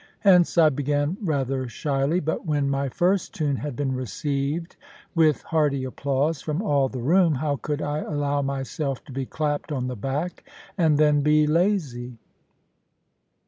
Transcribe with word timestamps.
Hence 0.21 0.57
I 0.57 0.69
began 0.69 1.15
rather 1.21 1.67
shyly; 1.69 2.19
but 2.21 2.43
when 2.43 2.67
my 2.71 2.89
first 2.89 3.35
tune 3.35 3.57
had 3.57 3.75
been 3.75 3.93
received 3.93 4.75
with 5.13 5.43
hearty 5.43 5.83
applause 5.83 6.41
from 6.41 6.59
all 6.59 6.89
the 6.89 7.03
room, 7.03 7.35
how 7.35 7.57
could 7.57 7.83
I 7.83 7.99
allow 7.99 8.41
myself 8.41 9.03
to 9.03 9.11
be 9.11 9.27
clapped 9.27 9.71
on 9.71 9.85
the 9.85 9.95
back, 9.95 10.43
and 10.75 10.97
then 10.97 11.21
be 11.21 11.45
lazy? 11.45 12.17